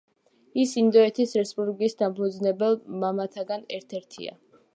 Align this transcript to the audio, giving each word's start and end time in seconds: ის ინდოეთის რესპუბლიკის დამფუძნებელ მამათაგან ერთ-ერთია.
ის 0.61 0.71
ინდოეთის 0.81 1.35
რესპუბლიკის 1.39 1.95
დამფუძნებელ 2.01 2.79
მამათაგან 3.05 3.71
ერთ-ერთია. 3.79 4.39